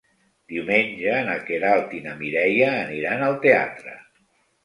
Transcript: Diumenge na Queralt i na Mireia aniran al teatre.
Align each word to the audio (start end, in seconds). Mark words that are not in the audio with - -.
Diumenge 0.51 1.17
na 1.27 1.35
Queralt 1.49 1.93
i 1.99 2.01
na 2.07 2.15
Mireia 2.21 2.71
aniran 2.87 3.21
al 3.27 3.37
teatre. 3.45 3.97